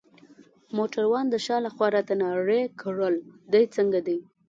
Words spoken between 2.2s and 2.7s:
نارې